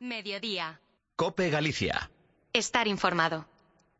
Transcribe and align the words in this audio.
Mediodía. 0.00 0.80
Cope 1.14 1.50
Galicia. 1.50 2.10
Estar 2.54 2.88
informado. 2.88 3.46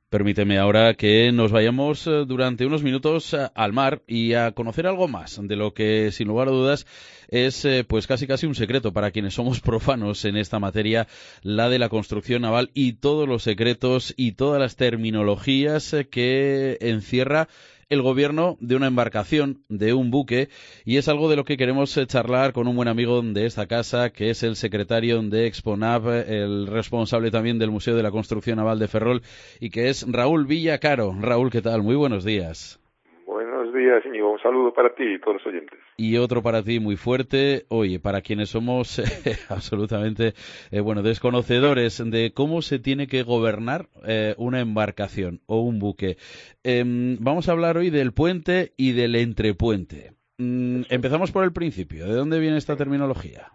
Permíteme 0.09 0.59
ahora 0.59 0.95
que 0.95 1.31
nos 1.31 1.53
vayamos 1.53 2.07
eh, 2.07 2.25
durante 2.27 2.65
unos 2.65 2.83
minutos 2.83 3.35
eh, 3.35 3.51
al 3.55 3.75
mar 3.75 4.03
y 4.07 4.33
a 4.33 4.53
conocer 4.53 4.87
algo 4.87 5.09
más 5.09 5.39
de 5.41 5.57
lo 5.57 5.75
que, 5.75 6.11
sin 6.11 6.27
lugar 6.27 6.49
a 6.49 6.53
dudas, 6.53 6.87
es 7.29 7.67
eh, 7.67 7.85
pues 7.85 8.07
casi 8.07 8.27
casi 8.27 8.47
un 8.47 8.55
secreto 8.55 8.95
para 8.95 9.11
quienes 9.11 9.35
somos 9.35 9.61
profanos 9.61 10.25
en 10.25 10.39
esta 10.39 10.59
materia, 10.59 11.07
la 11.43 11.69
de 11.69 11.79
la 11.79 11.91
construcción 11.91 12.43
naval 12.43 12.71
y 12.73 12.95
todos 12.95 13.29
los 13.29 13.43
secretos 13.43 14.15
y 14.17 14.33
todas 14.33 14.59
las 14.59 14.77
terminologías 14.77 15.95
que 16.11 16.79
encierra 16.81 17.47
el 17.91 18.03
gobierno 18.03 18.57
de 18.61 18.77
una 18.77 18.87
embarcación, 18.87 19.65
de 19.69 19.93
un 19.93 20.13
buque, 20.13 20.49
y 20.85 20.97
es 20.97 21.09
algo 21.09 21.29
de 21.29 21.35
lo 21.35 21.45
que 21.45 21.57
queremos 21.57 21.97
eh, 21.97 22.07
charlar 22.07 22.53
con 22.53 22.69
un 22.69 22.77
buen 22.77 22.87
amigo 22.87 23.21
de 23.21 23.47
esta 23.47 23.67
casa, 23.67 24.11
que 24.11 24.31
es 24.31 24.45
el 24.45 24.55
secretario 24.55 25.21
de 25.23 25.47
Exponav, 25.47 26.09
el 26.09 26.69
responsable 26.69 27.33
también 27.33 27.59
del 27.59 27.73
Museo 27.73 27.97
de 27.97 28.05
la 28.05 28.13
Construcción 28.13 28.59
Naval 28.59 28.79
de 28.79 28.87
Ferrol, 28.87 29.23
y 29.59 29.71
que 29.71 29.89
es 29.89 30.07
Raúl 30.09 30.47
Villacaro. 30.47 31.17
Raúl, 31.21 31.51
¿qué 31.51 31.63
tal? 31.63 31.83
Muy 31.83 31.97
buenos 31.97 32.25
días. 32.25 32.81
Buenos 33.27 33.75
días, 33.75 34.05
Un 34.33 34.41
saludo 34.41 34.73
para 34.73 34.95
ti 34.95 35.03
y 35.03 35.21
todos 35.21 35.39
los 35.39 35.47
oyentes. 35.47 35.79
Y 35.97 36.17
otro 36.17 36.43
para 36.43 36.63
ti 36.63 36.81
muy 36.81 36.97
fuerte. 36.97 37.67
Oye, 37.69 37.99
para 37.99 38.21
quienes 38.21 38.51
somos 38.51 39.01
absolutamente, 39.49 40.35
eh, 40.71 40.81
bueno, 40.81 41.03
desconocedores 41.03 42.03
de 42.05 42.33
cómo 42.33 42.63
se 42.63 42.79
tiene 42.79 43.07
que 43.07 43.23
gobernar 43.23 43.89
eh, 44.07 44.35
una 44.39 44.61
embarcación 44.61 45.41
o 45.47 45.61
un 45.61 45.79
buque. 45.79 46.17
Em, 46.63 47.17
vamos 47.21 47.49
a 47.49 47.53
hablar 47.53 47.77
hoy 47.77 47.91
del 47.91 48.13
puente 48.13 48.73
y 48.77 48.93
del 48.93 49.17
entrepuente. 49.17 50.13
Mm, 50.39 50.83
empezamos 50.89 51.33
por 51.33 51.45
el 51.45 51.53
principio. 51.53 52.07
¿De 52.07 52.15
dónde 52.15 52.39
viene 52.39 52.57
esta 52.57 52.77
terminología? 52.77 53.53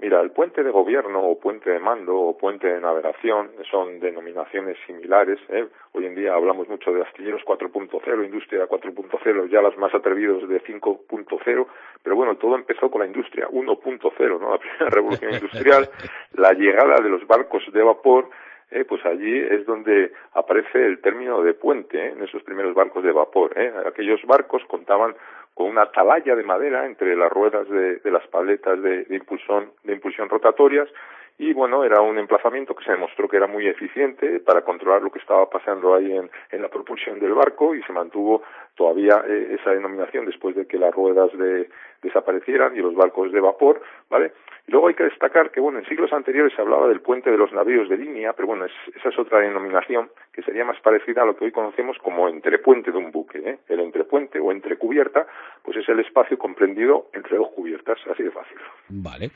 Mira, 0.00 0.20
el 0.20 0.30
puente 0.30 0.62
de 0.62 0.70
gobierno 0.70 1.20
o 1.22 1.40
puente 1.40 1.70
de 1.70 1.80
mando 1.80 2.14
o 2.16 2.38
puente 2.38 2.68
de 2.68 2.80
navegación 2.80 3.50
son 3.68 3.98
denominaciones 3.98 4.76
similares. 4.86 5.40
¿eh? 5.48 5.66
Hoy 5.90 6.06
en 6.06 6.14
día 6.14 6.34
hablamos 6.34 6.68
mucho 6.68 6.92
de 6.92 7.02
astilleros 7.02 7.42
4.0, 7.44 8.24
industria 8.24 8.68
4.0, 8.68 9.50
ya 9.50 9.60
las 9.60 9.76
más 9.76 9.92
atrevidos 9.92 10.48
de 10.48 10.62
5.0, 10.62 11.66
pero 12.04 12.14
bueno, 12.14 12.36
todo 12.36 12.54
empezó 12.54 12.88
con 12.92 13.00
la 13.00 13.08
industria 13.08 13.48
1.0, 13.48 14.40
¿no? 14.40 14.52
La 14.52 14.58
primera 14.58 14.86
revolución 14.88 15.34
industrial, 15.34 15.90
la 16.34 16.52
llegada 16.52 17.02
de 17.02 17.08
los 17.08 17.26
barcos 17.26 17.64
de 17.72 17.82
vapor, 17.82 18.30
eh, 18.70 18.84
pues 18.84 19.04
allí 19.06 19.38
es 19.38 19.64
donde 19.64 20.12
aparece 20.34 20.84
el 20.84 21.00
término 21.00 21.42
de 21.42 21.54
puente 21.54 21.98
¿eh? 21.98 22.10
en 22.10 22.22
esos 22.22 22.42
primeros 22.42 22.74
barcos 22.74 23.02
de 23.02 23.12
vapor. 23.12 23.58
¿eh? 23.58 23.72
Aquellos 23.86 24.20
barcos 24.26 24.62
contaban 24.68 25.14
con 25.58 25.66
una 25.66 25.82
atalaya 25.82 26.36
de 26.36 26.44
madera 26.44 26.86
entre 26.86 27.16
las 27.16 27.32
ruedas 27.32 27.68
de, 27.68 28.00
las 28.12 28.24
paletas 28.28 28.80
de, 28.80 29.04
impulsión, 29.10 29.72
de 29.82 29.92
impulsión 29.92 30.28
rotatorias 30.28 30.88
y 31.36 31.52
bueno, 31.52 31.82
era 31.82 32.00
un 32.00 32.16
emplazamiento 32.16 32.76
que 32.76 32.84
se 32.84 32.92
demostró 32.92 33.28
que 33.28 33.38
era 33.38 33.48
muy 33.48 33.66
eficiente 33.66 34.38
para 34.38 34.62
controlar 34.62 35.02
lo 35.02 35.10
que 35.10 35.18
estaba 35.18 35.50
pasando 35.50 35.96
ahí 35.96 36.16
en 36.16 36.62
la 36.62 36.68
propulsión 36.68 37.18
del 37.18 37.34
barco 37.34 37.74
y 37.74 37.82
se 37.82 37.92
mantuvo 37.92 38.44
todavía 38.78 39.22
eh, 39.26 39.58
esa 39.60 39.72
denominación 39.72 40.24
después 40.24 40.54
de 40.54 40.66
que 40.66 40.78
las 40.78 40.94
ruedas 40.94 41.30
de, 41.36 41.68
desaparecieran 42.00 42.76
y 42.76 42.78
los 42.78 42.94
barcos 42.94 43.32
de 43.32 43.40
vapor, 43.40 43.82
¿vale? 44.08 44.32
Y 44.68 44.70
luego 44.70 44.88
hay 44.88 44.94
que 44.94 45.04
destacar 45.04 45.50
que, 45.50 45.60
bueno, 45.60 45.78
en 45.78 45.86
siglos 45.86 46.12
anteriores 46.12 46.52
se 46.54 46.60
hablaba 46.60 46.88
del 46.88 47.00
puente 47.00 47.30
de 47.30 47.38
los 47.38 47.52
navíos 47.52 47.88
de 47.88 47.96
línea, 47.96 48.34
pero 48.34 48.48
bueno, 48.48 48.66
esa 48.66 49.08
es 49.08 49.18
otra 49.18 49.40
denominación 49.40 50.10
que 50.32 50.42
sería 50.42 50.64
más 50.64 50.78
parecida 50.80 51.22
a 51.22 51.26
lo 51.26 51.36
que 51.36 51.46
hoy 51.46 51.52
conocemos 51.52 51.96
como 51.98 52.28
entrepuente 52.28 52.92
de 52.92 52.98
un 52.98 53.10
buque, 53.10 53.38
¿eh? 53.38 53.58
El 53.68 53.80
entrepuente 53.80 54.38
o 54.38 54.52
entrecubierta, 54.52 55.26
pues 55.64 55.78
es 55.78 55.88
el 55.88 55.98
espacio 56.00 56.38
comprendido 56.38 57.08
entre 57.14 57.36
dos 57.36 57.48
cubiertas, 57.48 57.98
así 58.12 58.22
de 58.22 58.30
fácil. 58.30 58.58
Vale. 58.90 59.30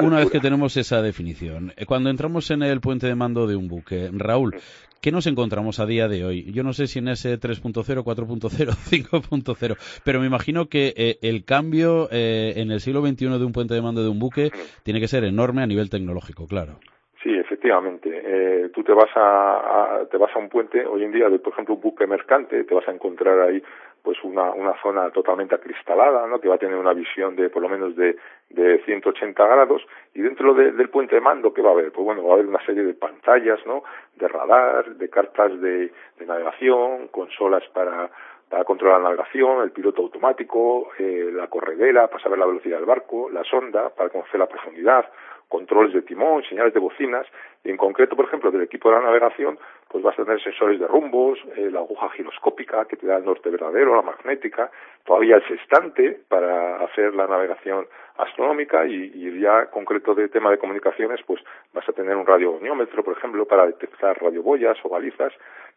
Una 0.00 0.18
vez 0.18 0.30
que 0.30 0.40
tenemos 0.40 0.76
esa 0.76 1.00
definición, 1.00 1.72
eh, 1.76 1.86
cuando 1.86 2.10
entramos 2.10 2.50
en 2.50 2.62
el 2.62 2.80
puente 2.80 3.06
de 3.06 3.14
mando 3.14 3.46
de 3.46 3.54
un 3.54 3.68
buque, 3.68 4.10
Raúl, 4.12 4.54
¿qué 5.00 5.10
nos 5.10 5.26
encontramos 5.26 5.80
a 5.80 5.86
día 5.86 6.08
de 6.08 6.24
hoy? 6.24 6.52
Yo 6.52 6.62
no 6.62 6.72
sé 6.72 6.86
si 6.86 6.98
en 6.98 7.08
ese 7.08 7.38
3.0, 7.38 7.74
4.0, 7.74 8.50
5.0, 8.50 10.02
pero 10.04 10.20
me 10.20 10.26
imagino 10.26 10.66
que 10.66 10.92
eh, 10.96 11.18
el 11.22 11.44
cambio 11.44 12.08
eh, 12.10 12.54
en 12.56 12.70
el 12.70 12.80
siglo 12.80 13.00
XXI 13.00 13.38
de 13.38 13.44
un 13.44 13.52
puente 13.52 13.74
de 13.74 13.82
mando 13.82 14.02
de 14.02 14.08
un 14.08 14.18
buque 14.18 14.50
tiene 14.82 15.00
que 15.00 15.08
ser 15.08 15.24
enorme 15.24 15.62
a 15.62 15.66
nivel 15.66 15.90
tecnológico, 15.90 16.46
claro. 16.46 16.78
Sí, 17.22 17.30
efectivamente. 17.34 18.08
Eh, 18.10 18.70
tú 18.72 18.82
te 18.82 18.92
vas 18.92 19.10
a, 19.14 20.06
te 20.10 20.16
vas 20.16 20.34
a 20.34 20.38
un 20.38 20.48
puente 20.48 20.86
hoy 20.86 21.04
en 21.04 21.12
día, 21.12 21.28
de, 21.28 21.38
por 21.38 21.52
ejemplo, 21.52 21.74
un 21.74 21.80
buque 21.82 22.06
mercante, 22.06 22.64
te 22.64 22.74
vas 22.74 22.88
a 22.88 22.92
encontrar 22.92 23.40
ahí 23.40 23.62
pues 24.02 24.18
una, 24.24 24.50
una 24.52 24.74
zona 24.82 25.10
totalmente 25.10 25.54
acristalada, 25.54 26.26
¿no? 26.26 26.40
que 26.40 26.48
va 26.48 26.54
a 26.56 26.58
tener 26.58 26.76
una 26.76 26.92
visión 26.92 27.36
de 27.36 27.50
por 27.50 27.62
lo 27.62 27.68
menos 27.68 27.94
de, 27.96 28.16
de 28.48 28.82
180 28.84 29.46
grados 29.46 29.86
y 30.14 30.22
dentro 30.22 30.54
del 30.54 30.88
puente 30.88 31.14
de 31.14 31.20
mando 31.20 31.52
¿qué 31.52 31.62
va 31.62 31.70
a 31.70 31.72
haber? 31.72 31.92
Pues 31.92 32.04
bueno, 32.04 32.24
va 32.24 32.30
a 32.30 32.34
haber 32.34 32.46
una 32.46 32.64
serie 32.64 32.82
de 32.82 32.94
pantallas, 32.94 33.60
¿no? 33.66 33.82
de 34.16 34.28
radar, 34.28 34.96
de 34.96 35.08
cartas 35.08 35.60
de, 35.60 35.92
de 36.18 36.26
navegación, 36.26 37.08
consolas 37.08 37.62
para 37.72 38.10
para 38.50 38.64
controlar 38.64 39.00
la 39.00 39.10
navegación, 39.10 39.62
el 39.62 39.70
piloto 39.70 40.02
automático, 40.02 40.90
eh, 40.98 41.30
la 41.32 41.46
corredera 41.46 42.08
para 42.08 42.20
saber 42.20 42.36
la 42.36 42.46
velocidad 42.46 42.78
del 42.78 42.84
barco, 42.84 43.30
la 43.30 43.44
sonda 43.44 43.90
para 43.90 44.10
conocer 44.10 44.40
la 44.40 44.48
profundidad, 44.48 45.08
controles 45.50 45.92
de 45.92 46.02
timón, 46.02 46.44
señales 46.44 46.72
de 46.72 46.80
bocinas, 46.80 47.26
y 47.64 47.70
en 47.70 47.76
concreto, 47.76 48.14
por 48.16 48.24
ejemplo, 48.24 48.50
del 48.52 48.62
equipo 48.62 48.88
de 48.88 48.96
la 48.96 49.02
navegación, 49.02 49.58
pues 49.88 50.02
vas 50.02 50.16
a 50.18 50.24
tener 50.24 50.40
sensores 50.40 50.78
de 50.78 50.86
rumbos, 50.86 51.38
eh, 51.56 51.68
la 51.70 51.80
aguja 51.80 52.08
giroscópica 52.10 52.84
que 52.84 52.96
te 52.96 53.06
da 53.06 53.16
el 53.16 53.24
norte 53.24 53.50
verdadero, 53.50 53.96
la 53.96 54.02
magnética, 54.02 54.70
todavía 55.04 55.36
el 55.36 55.48
sextante 55.48 56.20
para 56.28 56.76
hacer 56.84 57.14
la 57.14 57.26
navegación 57.26 57.88
astronómica 58.16 58.86
y, 58.86 59.10
y 59.12 59.40
ya 59.40 59.66
concreto 59.66 60.14
de 60.14 60.28
tema 60.28 60.52
de 60.52 60.58
comunicaciones, 60.58 61.20
pues 61.26 61.42
vas 61.74 61.86
a 61.88 61.92
tener 61.92 62.14
un 62.16 62.26
radiogoniómetro, 62.26 63.02
por 63.02 63.18
ejemplo, 63.18 63.44
para 63.44 63.66
detectar 63.66 64.22
radioboyas 64.22 64.78
o 64.84 64.88
balizas, 64.88 65.32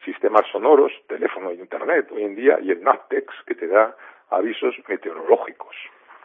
sistemas 0.06 0.46
sonoros, 0.52 0.92
teléfono 1.08 1.50
e 1.50 1.56
internet 1.56 2.12
hoy 2.12 2.24
en 2.24 2.36
día 2.36 2.60
y 2.62 2.70
el 2.70 2.84
NAVTEX 2.84 3.34
que 3.48 3.56
te 3.56 3.68
da 3.68 3.96
avisos 4.30 4.76
meteorológicos. 4.88 5.76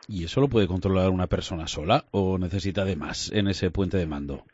¿Y 0.07 0.25
eso 0.25 0.41
lo 0.41 0.49
puede 0.49 0.67
controlar 0.67 1.11
una 1.11 1.27
persona 1.27 1.67
sola 1.67 2.05
o 2.13 2.39
necesita 2.39 2.85
de 2.85 2.97
más 2.97 3.33
en 3.33 3.49
ese 3.49 3.71
puente 3.71 3.97
de 3.97 4.07
mando? 4.07 4.45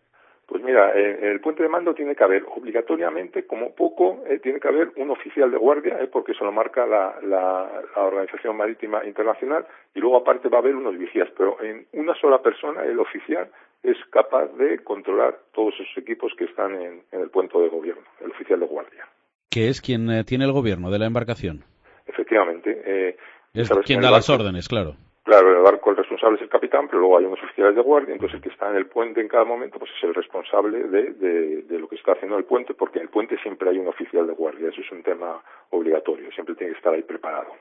Pues 0.46 0.62
mira, 0.62 0.92
en 0.94 1.24
el 1.24 1.40
puente 1.40 1.62
de 1.62 1.70
mando 1.70 1.94
tiene 1.94 2.14
que 2.14 2.22
haber 2.22 2.44
obligatoriamente, 2.44 3.46
como 3.46 3.74
poco, 3.74 4.22
eh, 4.28 4.38
tiene 4.40 4.60
que 4.60 4.68
haber 4.68 4.92
un 4.96 5.10
oficial 5.10 5.50
de 5.50 5.56
guardia, 5.56 5.98
eh, 6.00 6.06
porque 6.06 6.32
eso 6.32 6.44
lo 6.44 6.52
marca 6.52 6.84
la, 6.86 7.18
la, 7.22 7.84
Organización 7.96 8.56
Marítima 8.56 9.04
Internacional, 9.06 9.66
y 9.94 10.00
luego 10.00 10.18
aparte 10.18 10.50
va 10.50 10.58
a 10.58 10.60
haber 10.60 10.76
unos 10.76 10.98
vigías, 10.98 11.28
pero 11.36 11.56
en 11.62 11.86
una 11.94 12.14
sola 12.20 12.42
persona, 12.42 12.84
el 12.84 13.00
oficial, 13.00 13.48
es 13.82 13.96
capaz 14.10 14.46
de 14.58 14.84
controlar 14.84 15.38
todos 15.54 15.74
esos 15.74 15.96
equipos 15.96 16.32
que 16.36 16.44
están 16.44 16.74
en, 16.74 17.02
el 17.12 17.30
puente 17.30 17.58
de 17.58 17.68
gobierno, 17.68 18.04
el 18.20 18.30
oficial 18.30 18.60
de 18.60 18.66
guardia. 18.66 19.08
¿Qué 19.50 19.68
es 19.68 19.80
quien 19.80 20.10
eh, 20.10 20.24
tiene 20.24 20.44
el 20.44 20.52
gobierno 20.52 20.90
de 20.90 20.98
la 20.98 21.06
embarcación? 21.06 21.64
Efectivamente. 22.06 23.16
es 23.54 23.70
quien 23.86 24.02
da 24.02 24.10
las 24.10 24.28
órdenes, 24.28 24.68
claro. 24.68 24.96
Claro, 25.24 25.56
el 25.56 25.62
barco 25.62 25.90
el 25.90 25.96
responsable 25.96 26.36
es 26.36 26.42
el 26.42 26.50
capitán, 26.50 26.86
pero 26.86 27.00
luego 27.00 27.16
hay 27.16 27.24
unos 27.24 27.42
oficiales 27.42 27.74
de 27.74 27.80
guardia, 27.80 28.12
entonces 28.12 28.36
el 28.36 28.42
que 28.42 28.50
está 28.50 28.68
en 28.68 28.76
el 28.76 28.86
puente 28.86 29.22
en 29.22 29.28
cada 29.28 29.44
momento 29.44 29.78
pues 29.78 29.90
es 29.96 30.04
el 30.04 30.14
responsable 30.14 30.84
de, 30.84 31.12
de, 31.14 31.62
de 31.62 31.78
lo 31.78 31.88
que 31.88 31.96
está 31.96 32.12
haciendo 32.12 32.36
el 32.36 32.44
puente, 32.44 32.74
porque 32.74 32.98
en 32.98 33.04
el 33.04 33.08
puente 33.08 33.38
siempre 33.38 33.70
hay 33.70 33.78
un 33.78 33.88
oficial 33.88 34.26
de 34.26 34.34
guardia, 34.34 34.68
eso 34.68 34.82
es 34.82 34.92
un 34.92 35.02
tema 35.02 35.42
obligatorio, 35.70 36.30
siempre 36.32 36.54
tiene 36.54 36.72
que 36.72 36.78
estar 36.78 36.92
ahí 36.92 37.02
preparado 37.02 37.52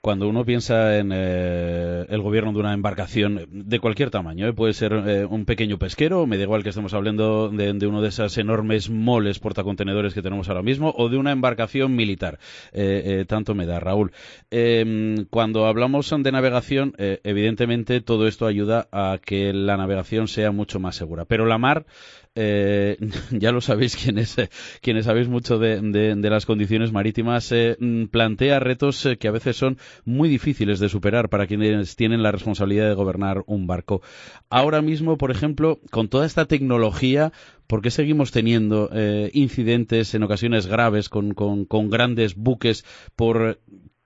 cuando 0.00 0.28
uno 0.28 0.44
piensa 0.44 0.96
en 0.98 1.10
eh, 1.12 2.06
el 2.08 2.22
gobierno 2.22 2.52
de 2.52 2.60
una 2.60 2.72
embarcación 2.72 3.46
de 3.50 3.80
cualquier 3.80 4.10
tamaño, 4.10 4.46
¿eh? 4.46 4.52
puede 4.52 4.72
ser 4.72 4.92
eh, 4.92 5.24
un 5.24 5.44
pequeño 5.44 5.78
pesquero, 5.78 6.26
me 6.26 6.36
da 6.36 6.44
igual 6.44 6.62
que 6.62 6.68
estemos 6.68 6.94
hablando 6.94 7.48
de, 7.48 7.86
uno 7.86 8.00
de 8.00 8.08
esos 8.08 8.38
enormes 8.38 8.90
moles 8.90 9.38
portacontenedores 9.38 10.14
que 10.14 10.22
tenemos 10.22 10.48
ahora 10.48 10.62
mismo, 10.62 10.94
o 10.96 11.08
de 11.08 11.16
una 11.16 11.32
embarcación 11.32 11.96
militar. 11.96 12.38
tanto 13.26 13.54
me 13.54 13.66
da, 13.66 13.80
Raúl. 13.80 14.12
Em, 14.50 15.26
cuando 15.30 15.66
hablamos 15.66 16.08
de 16.16 16.32
navegación, 16.32 16.94
evidentemente 16.98 18.00
todo 18.00 18.26
esto 18.26 18.46
ayuda 18.46 18.88
a 18.92 19.18
que 19.24 19.52
la 19.52 19.76
navegación 19.76 20.28
sea 20.28 20.52
mucho 20.52 20.80
más 20.80 20.96
segura. 20.96 21.24
Pero 21.24 21.46
la 21.46 21.58
mar 21.58 21.86
eh, 22.40 22.96
ya 23.32 23.50
lo 23.50 23.60
sabéis 23.60 23.96
quienes, 23.96 24.36
quienes 24.80 25.06
sabéis 25.06 25.28
mucho 25.28 25.58
de, 25.58 26.14
las 26.28 26.46
condiciones 26.46 26.92
marítimas, 26.92 27.52
plantea 28.10 28.60
retos 28.60 29.08
que 29.18 29.28
a 29.28 29.32
veces 29.32 29.56
son 29.56 29.76
muy 30.04 30.28
difíciles 30.28 30.80
de 30.80 30.88
superar 30.88 31.28
para 31.28 31.46
quienes 31.46 31.96
tienen 31.96 32.22
la 32.22 32.32
responsabilidad 32.32 32.88
de 32.88 32.94
gobernar 32.94 33.42
un 33.46 33.66
barco. 33.66 34.02
Ahora 34.50 34.82
mismo, 34.82 35.18
por 35.18 35.30
ejemplo, 35.30 35.80
con 35.90 36.08
toda 36.08 36.26
esta 36.26 36.46
tecnología, 36.46 37.32
¿por 37.66 37.82
qué 37.82 37.90
seguimos 37.90 38.30
teniendo 38.30 38.90
incidentes 39.32 40.14
en 40.14 40.22
ocasiones 40.22 40.66
graves 40.66 41.08
con, 41.08 41.34
con, 41.34 41.64
con 41.64 41.90
grandes 41.90 42.34
buques 42.34 42.84
por 43.16 43.58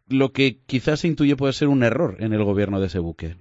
lo 0.08 0.32
que 0.32 0.58
quizás 0.66 1.00
se 1.00 1.08
intuye 1.08 1.36
puede 1.36 1.52
ser 1.52 1.68
un 1.68 1.82
error 1.82 2.16
en 2.20 2.32
el 2.32 2.44
gobierno 2.44 2.80
de 2.80 2.86
ese 2.86 2.98
buque? 2.98 3.36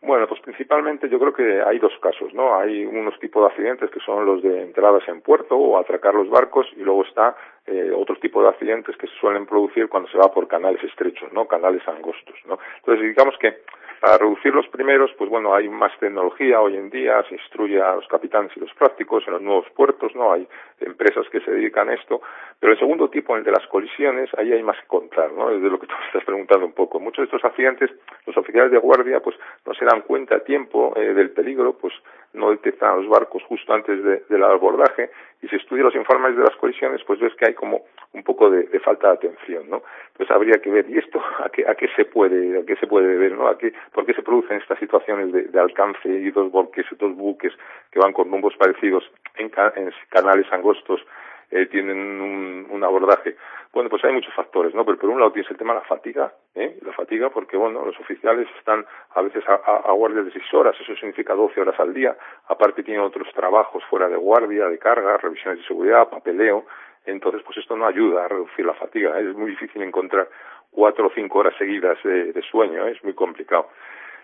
Bueno, 0.00 0.28
pues 0.28 0.40
principalmente 0.40 1.08
yo 1.08 1.18
creo 1.18 1.32
que 1.32 1.60
hay 1.60 1.80
dos 1.80 1.92
casos, 2.00 2.32
¿no? 2.32 2.56
Hay 2.56 2.86
unos 2.86 3.18
tipos 3.18 3.42
de 3.42 3.48
accidentes 3.48 3.90
que 3.90 3.98
son 4.00 4.24
los 4.24 4.42
de 4.42 4.62
entradas 4.62 5.02
en 5.08 5.20
puerto 5.22 5.56
o 5.56 5.76
atracar 5.76 6.14
los 6.14 6.30
barcos 6.30 6.68
y 6.76 6.82
luego 6.82 7.02
está 7.04 7.36
eh, 7.66 7.90
otro 7.94 8.14
tipo 8.16 8.40
de 8.40 8.48
accidentes 8.48 8.96
que 8.96 9.08
se 9.08 9.14
suelen 9.14 9.44
producir 9.44 9.88
cuando 9.88 10.08
se 10.08 10.16
va 10.16 10.30
por 10.32 10.46
canales 10.46 10.82
estrechos, 10.84 11.32
¿no? 11.32 11.48
Canales 11.48 11.86
angostos, 11.88 12.36
¿no? 12.46 12.58
Entonces 12.76 13.08
digamos 13.08 13.36
que 13.38 13.62
Para 14.00 14.18
reducir 14.18 14.54
los 14.54 14.68
primeros, 14.68 15.10
pues 15.18 15.28
bueno, 15.28 15.54
hay 15.54 15.68
más 15.68 15.90
tecnología 15.98 16.60
hoy 16.60 16.76
en 16.76 16.88
día, 16.88 17.20
se 17.28 17.34
instruye 17.34 17.82
a 17.82 17.96
los 17.96 18.06
capitanes 18.06 18.52
y 18.56 18.60
los 18.60 18.72
prácticos 18.74 19.24
en 19.26 19.32
los 19.32 19.42
nuevos 19.42 19.66
puertos, 19.74 20.14
¿no? 20.14 20.32
Hay 20.32 20.46
empresas 20.80 21.26
que 21.30 21.40
se 21.40 21.50
dedican 21.50 21.88
a 21.88 21.94
esto, 21.94 22.20
pero 22.60 22.72
el 22.74 22.78
segundo 22.78 23.10
tipo, 23.10 23.36
el 23.36 23.42
de 23.42 23.50
las 23.50 23.66
colisiones, 23.66 24.30
ahí 24.38 24.52
hay 24.52 24.62
más 24.62 24.78
que 24.80 24.86
contar, 24.86 25.32
¿no? 25.32 25.50
Es 25.50 25.60
de 25.60 25.68
lo 25.68 25.80
que 25.80 25.88
tú 25.88 25.94
me 25.98 26.06
estás 26.06 26.24
preguntando 26.24 26.66
un 26.66 26.74
poco. 26.74 27.00
Muchos 27.00 27.22
de 27.22 27.24
estos 27.24 27.44
accidentes, 27.44 27.90
los 28.24 28.36
oficiales 28.36 28.70
de 28.70 28.78
guardia, 28.78 29.20
pues 29.20 29.36
no 29.66 29.74
se 29.74 29.84
dan 29.84 30.02
cuenta 30.02 30.36
a 30.36 30.40
tiempo 30.40 30.92
eh, 30.96 31.14
del 31.14 31.30
peligro, 31.30 31.72
pues 31.72 31.92
no 32.38 32.50
detectan 32.50 32.96
los 32.96 33.08
barcos 33.08 33.42
justo 33.44 33.72
antes 33.72 34.02
del 34.28 34.44
abordaje 34.44 35.10
y 35.42 35.48
si 35.48 35.56
estudias 35.56 35.86
los 35.86 35.94
informes 35.94 36.36
de 36.36 36.42
las 36.42 36.56
colisiones, 36.56 37.02
pues 37.04 37.20
ves 37.20 37.34
que 37.34 37.46
hay 37.46 37.54
como 37.54 37.82
un 38.12 38.22
poco 38.22 38.50
de, 38.50 38.66
falta 38.80 39.08
de 39.08 39.14
atención, 39.14 39.68
¿no? 39.68 39.82
Pues 40.16 40.30
habría 40.30 40.60
que 40.60 40.70
ver, 40.70 40.88
¿y 40.88 40.98
esto 40.98 41.20
a 41.44 41.48
qué, 41.50 41.66
a 41.66 41.74
qué 41.74 41.88
se 41.94 42.04
puede, 42.04 42.60
a 42.60 42.64
qué 42.64 42.76
se 42.76 42.86
puede 42.86 43.16
ver, 43.16 43.32
¿no? 43.32 43.46
¿A 43.48 43.58
qué, 43.58 43.72
¿Por 43.92 44.06
qué 44.06 44.14
se 44.14 44.22
producen 44.22 44.58
estas 44.58 44.78
situaciones 44.78 45.32
de, 45.32 45.60
alcance 45.60 46.08
y 46.08 46.30
dos 46.30 46.50
buques, 46.50 46.86
dos 46.98 47.14
buques 47.14 47.52
que 47.90 47.98
van 47.98 48.12
con 48.12 48.30
rumbos 48.30 48.56
parecidos 48.56 49.04
en, 49.36 49.50
en 49.76 49.92
canales 50.08 50.46
angostos 50.52 51.04
eh, 51.50 51.66
tienen 51.66 51.98
un, 51.98 52.66
un, 52.70 52.84
abordaje. 52.84 53.36
Bueno, 53.72 53.88
pues 53.88 54.04
hay 54.04 54.12
muchos 54.12 54.34
factores, 54.34 54.74
¿no? 54.74 54.84
Pero 54.84 54.98
por 54.98 55.10
un 55.10 55.18
lado 55.18 55.32
tienes 55.32 55.50
el 55.50 55.56
tema 55.56 55.74
de 55.74 55.80
la 55.80 55.86
fatiga, 55.86 56.32
¿eh? 56.54 56.78
La 56.82 56.92
fatiga 56.92 57.30
porque, 57.30 57.56
bueno, 57.56 57.84
los 57.84 57.98
oficiales 58.00 58.48
están 58.58 58.84
a 59.14 59.22
veces 59.22 59.44
a, 59.48 59.54
a, 59.54 59.92
guardias 59.92 60.26
de 60.26 60.32
seis 60.32 60.52
horas, 60.52 60.76
eso 60.80 60.94
significa 60.96 61.34
doce 61.34 61.60
horas 61.60 61.78
al 61.80 61.94
día. 61.94 62.16
Aparte 62.48 62.82
tienen 62.82 63.02
otros 63.02 63.32
trabajos 63.32 63.82
fuera 63.88 64.08
de 64.08 64.16
guardia, 64.16 64.66
de 64.66 64.78
carga, 64.78 65.16
revisiones 65.18 65.60
de 65.60 65.66
seguridad, 65.66 66.08
papeleo. 66.08 66.64
Entonces, 67.06 67.42
pues 67.42 67.56
esto 67.56 67.76
no 67.76 67.86
ayuda 67.86 68.24
a 68.24 68.28
reducir 68.28 68.66
la 68.66 68.74
fatiga. 68.74 69.18
¿eh? 69.18 69.30
Es 69.30 69.36
muy 69.36 69.50
difícil 69.50 69.82
encontrar 69.82 70.28
cuatro 70.70 71.06
o 71.06 71.10
cinco 71.14 71.38
horas 71.38 71.54
seguidas 71.56 71.96
de, 72.02 72.32
de 72.32 72.42
sueño, 72.42 72.86
¿eh? 72.86 72.92
es 72.92 73.02
muy 73.02 73.14
complicado. 73.14 73.68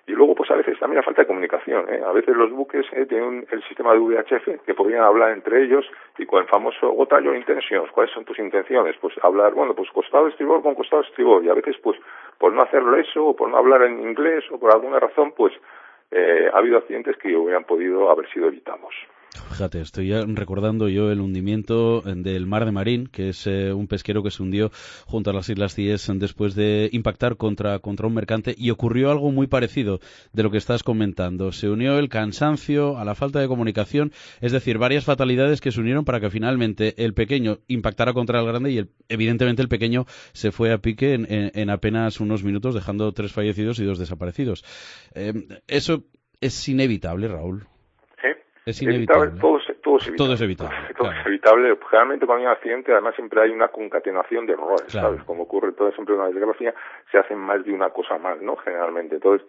Y 0.07 0.13
luego, 0.13 0.35
pues 0.35 0.51
a 0.51 0.57
veces 0.57 0.79
también 0.79 0.99
la 0.99 1.03
falta 1.03 1.23
de 1.23 1.27
comunicación. 1.27 1.87
¿eh? 1.89 2.03
A 2.05 2.13
veces 2.13 2.37
los 2.37 2.51
buques 2.51 2.85
eh, 2.93 3.07
tienen 3.07 3.47
el 3.51 3.63
sistema 3.65 3.93
de 3.93 4.01
VHF 4.01 4.65
que 4.65 4.75
podrían 4.75 5.03
hablar 5.03 5.31
entre 5.31 5.63
ellos 5.63 5.87
y 6.19 6.27
con 6.27 6.43
el 6.43 6.49
famoso 6.49 6.91
what 6.93 7.13
are 7.13 7.25
your 7.25 7.35
intentions, 7.35 7.91
cuáles 7.91 8.13
son 8.13 8.25
tus 8.25 8.39
intenciones, 8.39 8.97
pues 9.01 9.15
hablar, 9.23 9.55
bueno, 9.55 9.75
pues 9.75 9.91
costado 9.91 10.29
estribor 10.29 10.63
con 10.63 10.75
costado 10.75 11.03
estribor. 11.03 11.43
Y 11.43 11.49
a 11.49 11.55
veces, 11.55 11.77
pues 11.83 11.99
por 12.39 12.53
no 12.53 12.63
hacerlo 12.63 12.97
eso, 12.97 13.25
o 13.25 13.37
por 13.37 13.49
no 13.49 13.57
hablar 13.57 13.83
en 13.83 14.01
inglés, 14.01 14.45
o 14.51 14.59
por 14.59 14.75
alguna 14.75 15.01
razón, 15.01 15.33
pues 15.33 15.55
eh, 16.11 16.51
ha 16.53 16.59
habido 16.59 16.79
accidentes 16.79 17.17
que 17.17 17.35
hubieran 17.35 17.65
podido 17.65 18.11
haber 18.11 18.29
sido 18.31 18.49
evitados. 18.49 18.95
Fíjate, 19.55 19.81
estoy 19.81 20.11
recordando 20.13 20.89
yo 20.89 21.13
el 21.13 21.21
hundimiento 21.21 22.01
del 22.01 22.45
Mar 22.45 22.65
de 22.65 22.73
Marín, 22.73 23.07
que 23.07 23.29
es 23.29 23.47
eh, 23.47 23.73
un 23.73 23.87
pesquero 23.87 24.25
que 24.25 24.33
se 24.33 24.43
hundió 24.43 24.73
junto 25.07 25.31
a 25.31 25.33
las 25.33 25.49
Islas 25.49 25.77
Cíes 25.77 26.11
después 26.17 26.57
de 26.57 26.89
impactar 26.91 27.37
contra, 27.37 27.79
contra 27.79 28.09
un 28.09 28.15
mercante 28.15 28.57
y 28.59 28.71
ocurrió 28.71 29.13
algo 29.13 29.31
muy 29.31 29.47
parecido 29.47 30.01
de 30.33 30.43
lo 30.43 30.51
que 30.51 30.59
estás 30.59 30.83
comentando. 30.83 31.53
Se 31.53 31.69
unió 31.69 32.01
el 32.01 32.09
cansancio 32.09 32.99
a 32.99 33.05
la 33.05 33.15
falta 33.15 33.39
de 33.39 33.47
comunicación, 33.47 34.11
es 34.41 34.51
decir, 34.51 34.77
varias 34.79 35.05
fatalidades 35.05 35.61
que 35.61 35.71
se 35.71 35.79
unieron 35.79 36.05
para 36.05 36.19
que 36.19 36.31
finalmente 36.31 37.05
el 37.05 37.15
pequeño 37.15 37.61
impactara 37.69 38.13
contra 38.13 38.41
el 38.41 38.47
grande 38.47 38.73
y 38.73 38.91
evidentemente 39.09 39.63
el 39.63 39.69
pequeño 39.69 40.05
se 40.33 40.51
fue 40.51 40.73
a 40.73 40.79
pique 40.79 41.15
en, 41.15 41.71
apenas 41.71 42.19
unos 42.19 42.43
minutos, 42.43 42.75
dejando 42.75 43.13
tres 43.13 43.31
fallecidos 43.31 43.79
y 43.79 43.85
dos 43.85 44.01
desaparecidos. 44.01 44.65
Eh, 45.15 45.47
eso 45.69 46.03
es 46.41 46.69
inevitable, 46.69 47.29
Raúl. 47.29 47.69
Es 48.67 48.81
inevitable. 48.81 49.33
Todo, 49.41 49.59
es 49.59 49.69
evitable. 49.69 50.17
Todo 50.17 50.33
es 50.33 50.41
evitable. 50.41 50.77
Todo 50.97 51.13
es 51.13 51.27
evitable. 51.27 51.79
Generalmente 51.91 52.27
cuando 52.27 52.41
hay 52.41 52.47
un 52.47 52.53
accidente, 52.53 52.93
además 52.93 53.15
siempre 53.15 53.43
hay 53.43 53.51
una 53.51 53.69
concatenación 53.69 54.47
de 54.47 54.55
errores, 54.55 54.87
¿sabes? 54.89 55.23
Como 55.25 55.43
ocurre 55.43 55.73
todo 55.73 55.93
siempre 55.93 56.15
una 56.15 56.29
desgracia, 56.29 56.75
se 57.11 57.19
hacen 57.19 57.39
más 57.39 57.65
de 57.65 57.73
una 57.73 57.91
cosa 57.91 58.17
mal, 58.17 58.43
¿no? 58.43 58.57
Generalmente. 58.57 59.17
Entonces, 59.17 59.47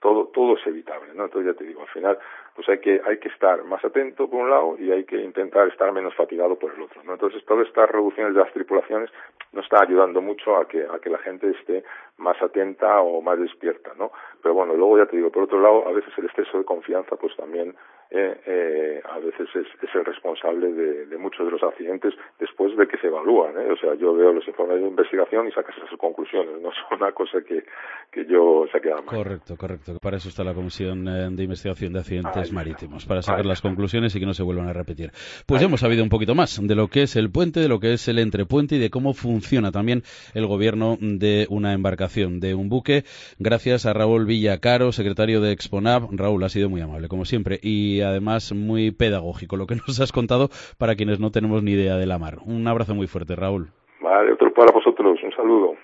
todo, 0.00 0.26
todo 0.28 0.56
es 0.56 0.66
evitable, 0.66 1.12
¿no? 1.14 1.24
Entonces 1.24 1.52
ya 1.52 1.58
te 1.58 1.64
digo, 1.64 1.82
al 1.82 1.88
final, 1.88 2.18
pues 2.54 2.68
hay 2.68 2.78
que, 2.78 3.00
hay 3.04 3.18
que 3.18 3.28
estar 3.28 3.64
más 3.64 3.84
atento 3.84 4.28
por 4.28 4.42
un 4.42 4.50
lado 4.50 4.76
y 4.78 4.92
hay 4.92 5.04
que 5.04 5.16
intentar 5.16 5.66
estar 5.68 5.90
menos 5.92 6.14
fatigado 6.14 6.56
por 6.56 6.72
el 6.74 6.82
otro, 6.82 7.02
¿no? 7.04 7.14
Entonces 7.14 7.44
todas 7.44 7.66
estas 7.66 7.90
reducciones 7.90 8.34
de 8.34 8.40
las 8.40 8.52
tripulaciones 8.52 9.10
no 9.52 9.60
están 9.60 9.82
ayudando 9.82 10.20
mucho 10.20 10.56
a 10.56 10.68
que, 10.68 10.84
a 10.84 10.98
que 11.00 11.10
la 11.10 11.18
gente 11.18 11.50
esté 11.50 11.84
más 12.18 12.40
atenta 12.42 13.00
o 13.00 13.20
más 13.22 13.40
despierta, 13.40 13.92
¿no? 13.98 14.12
Pero 14.42 14.54
bueno, 14.54 14.74
luego 14.74 14.98
ya 14.98 15.06
te 15.06 15.16
digo, 15.16 15.30
por 15.30 15.44
otro 15.44 15.60
lado, 15.60 15.88
a 15.88 15.92
veces 15.92 16.12
el 16.16 16.26
exceso 16.26 16.58
de 16.58 16.64
confianza, 16.64 17.16
pues 17.16 17.34
también 17.36 17.74
eh, 18.10 18.40
eh, 18.46 19.02
a 19.04 19.18
veces 19.18 19.48
es, 19.54 19.66
es 19.82 19.94
el 19.94 20.04
responsable 20.04 20.72
de, 20.72 21.06
de, 21.06 21.18
muchos 21.18 21.44
de 21.44 21.52
los 21.52 21.62
accidentes 21.62 22.14
después 22.40 22.74
de 22.76 22.88
que 22.88 22.96
se 22.98 23.08
evalúan. 23.08 23.56
¿eh? 23.58 23.70
O 23.70 23.76
sea, 23.76 23.94
yo 23.96 24.14
veo 24.14 24.32
los 24.32 24.46
informes 24.48 24.80
de 24.80 24.88
investigación 24.88 25.46
y 25.46 25.52
sacas 25.52 25.76
esas 25.76 25.98
conclusiones, 25.98 26.60
no 26.62 26.70
es 26.70 26.76
una 26.90 27.12
cosa 27.12 27.42
que, 27.46 27.64
que 28.10 28.24
yo 28.26 28.66
saque 28.72 28.90
a 28.90 28.96
mal. 28.96 29.04
Correcto, 29.04 29.56
correcto. 29.56 29.98
Para 30.00 30.16
eso 30.16 30.30
está 30.30 30.42
la 30.42 30.54
Comisión 30.54 31.06
eh, 31.06 31.28
de 31.30 31.42
Investigación 31.42 31.92
de 31.92 31.98
Accidentes 32.00 32.52
Marítimos, 32.52 33.04
para 33.04 33.20
sacar 33.20 33.44
las 33.44 33.60
conclusiones 33.60 34.14
y 34.16 34.20
que 34.20 34.26
no 34.26 34.32
se 34.32 34.42
vuelvan 34.42 34.68
a 34.68 34.72
repetir. 34.72 35.10
Pues 35.46 35.60
ya 35.60 35.66
hemos 35.66 35.80
sabido 35.80 36.02
un 36.02 36.08
poquito 36.08 36.34
más 36.34 36.58
de 36.62 36.74
lo 36.74 36.88
que 36.88 37.02
es 37.02 37.16
el 37.16 37.30
puente, 37.30 37.60
de 37.60 37.68
lo 37.68 37.78
que 37.78 37.92
es 37.92 38.08
el 38.08 38.18
entrepuente 38.18 38.76
y 38.76 38.78
de 38.78 38.88
cómo 38.88 39.12
funciona 39.12 39.70
también 39.70 40.02
el 40.34 40.46
gobierno 40.46 40.96
de 41.00 41.46
una 41.50 41.74
embarcación, 41.74 42.40
de 42.40 42.54
un 42.54 42.70
buque. 42.70 43.04
Gracias 43.38 43.84
a 43.84 43.92
Raúl 43.92 44.24
Villacaro, 44.24 44.92
secretario 44.92 45.42
de 45.42 45.52
Exponab. 45.52 46.08
Raúl 46.12 46.42
ha 46.44 46.48
sido 46.48 46.70
muy 46.70 46.80
amable, 46.80 47.08
como 47.08 47.26
siempre. 47.26 47.58
Y 47.62 47.97
y 47.98 48.02
además 48.02 48.52
muy 48.54 48.90
pedagógico 48.90 49.56
lo 49.56 49.66
que 49.66 49.74
nos 49.74 50.00
has 50.00 50.12
contado 50.12 50.48
para 50.78 50.94
quienes 50.94 51.20
no 51.20 51.30
tenemos 51.30 51.62
ni 51.62 51.72
idea 51.72 51.96
de 51.96 52.06
la 52.06 52.18
mar. 52.18 52.38
Un 52.44 52.66
abrazo 52.66 52.94
muy 52.94 53.06
fuerte, 53.06 53.36
Raúl. 53.36 53.68
Vale, 54.00 54.32
otro 54.32 54.52
para 54.54 54.72
vosotros. 54.72 55.18
Un 55.22 55.32
saludo. 55.32 55.74